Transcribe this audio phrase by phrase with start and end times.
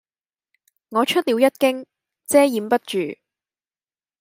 [0.89, 1.85] 我出了一驚，
[2.25, 3.19] 遮掩不住；